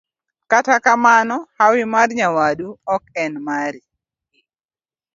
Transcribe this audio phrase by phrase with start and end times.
[0.51, 3.81] Kata kamano, hawi mar nyawadu ok en mari.